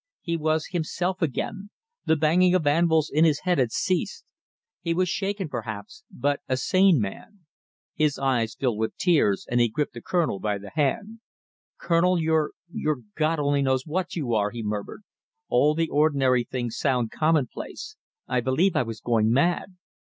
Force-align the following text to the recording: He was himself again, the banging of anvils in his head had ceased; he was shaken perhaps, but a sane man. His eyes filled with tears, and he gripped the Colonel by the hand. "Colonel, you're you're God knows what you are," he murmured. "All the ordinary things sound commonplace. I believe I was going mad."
He 0.21 0.35
was 0.35 0.65
himself 0.71 1.21
again, 1.21 1.69
the 2.05 2.15
banging 2.15 2.55
of 2.55 2.65
anvils 2.65 3.11
in 3.13 3.23
his 3.23 3.41
head 3.41 3.59
had 3.59 3.71
ceased; 3.71 4.25
he 4.81 4.95
was 4.95 5.07
shaken 5.07 5.47
perhaps, 5.47 6.03
but 6.09 6.39
a 6.49 6.57
sane 6.57 6.99
man. 6.99 7.41
His 7.93 8.17
eyes 8.17 8.55
filled 8.55 8.79
with 8.79 8.97
tears, 8.97 9.45
and 9.47 9.59
he 9.61 9.69
gripped 9.69 9.93
the 9.93 10.01
Colonel 10.01 10.39
by 10.39 10.57
the 10.57 10.71
hand. 10.71 11.19
"Colonel, 11.79 12.19
you're 12.19 12.53
you're 12.71 13.01
God 13.15 13.37
knows 13.61 13.85
what 13.85 14.15
you 14.15 14.33
are," 14.33 14.49
he 14.49 14.63
murmured. 14.63 15.03
"All 15.49 15.75
the 15.75 15.89
ordinary 15.89 16.45
things 16.45 16.79
sound 16.79 17.11
commonplace. 17.11 17.95
I 18.27 18.39
believe 18.41 18.75
I 18.75 18.81
was 18.81 19.01
going 19.01 19.31
mad." 19.31 19.75